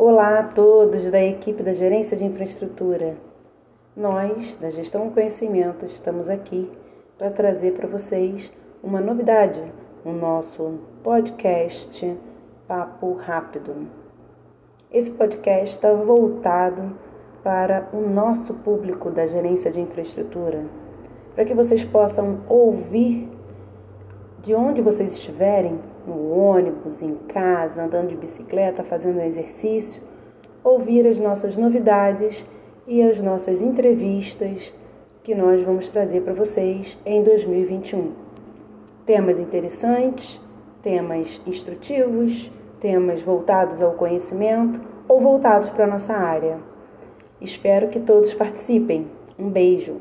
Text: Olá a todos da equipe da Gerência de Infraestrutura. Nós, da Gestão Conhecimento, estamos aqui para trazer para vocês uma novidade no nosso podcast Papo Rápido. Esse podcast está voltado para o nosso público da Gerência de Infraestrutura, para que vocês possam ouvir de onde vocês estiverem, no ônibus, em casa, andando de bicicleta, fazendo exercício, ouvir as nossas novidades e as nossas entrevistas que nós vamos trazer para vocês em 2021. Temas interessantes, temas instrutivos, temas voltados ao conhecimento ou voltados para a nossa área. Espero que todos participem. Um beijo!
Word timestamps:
Olá 0.00 0.38
a 0.38 0.44
todos 0.44 1.10
da 1.10 1.20
equipe 1.20 1.60
da 1.60 1.72
Gerência 1.72 2.16
de 2.16 2.24
Infraestrutura. 2.24 3.16
Nós, 3.96 4.54
da 4.60 4.70
Gestão 4.70 5.10
Conhecimento, 5.10 5.84
estamos 5.86 6.28
aqui 6.28 6.70
para 7.18 7.32
trazer 7.32 7.72
para 7.72 7.88
vocês 7.88 8.52
uma 8.80 9.00
novidade 9.00 9.60
no 10.04 10.12
nosso 10.12 10.78
podcast 11.02 12.16
Papo 12.68 13.14
Rápido. 13.14 13.88
Esse 14.88 15.10
podcast 15.10 15.74
está 15.74 15.92
voltado 15.92 16.96
para 17.42 17.88
o 17.92 18.00
nosso 18.00 18.54
público 18.54 19.10
da 19.10 19.26
Gerência 19.26 19.72
de 19.72 19.80
Infraestrutura, 19.80 20.64
para 21.34 21.44
que 21.44 21.54
vocês 21.54 21.84
possam 21.84 22.42
ouvir 22.48 23.28
de 24.42 24.54
onde 24.54 24.80
vocês 24.80 25.12
estiverem, 25.12 25.78
no 26.06 26.30
ônibus, 26.30 27.02
em 27.02 27.14
casa, 27.28 27.84
andando 27.84 28.08
de 28.08 28.16
bicicleta, 28.16 28.82
fazendo 28.82 29.20
exercício, 29.20 30.00
ouvir 30.62 31.06
as 31.06 31.18
nossas 31.18 31.56
novidades 31.56 32.44
e 32.86 33.02
as 33.02 33.20
nossas 33.20 33.60
entrevistas 33.60 34.72
que 35.22 35.34
nós 35.34 35.62
vamos 35.62 35.88
trazer 35.88 36.22
para 36.22 36.32
vocês 36.32 36.96
em 37.04 37.22
2021. 37.22 38.12
Temas 39.04 39.38
interessantes, 39.38 40.40
temas 40.82 41.40
instrutivos, 41.46 42.50
temas 42.80 43.20
voltados 43.20 43.82
ao 43.82 43.92
conhecimento 43.92 44.80
ou 45.06 45.20
voltados 45.20 45.68
para 45.68 45.84
a 45.84 45.88
nossa 45.88 46.14
área. 46.14 46.58
Espero 47.40 47.88
que 47.88 48.00
todos 48.00 48.32
participem. 48.34 49.06
Um 49.38 49.50
beijo! 49.50 50.00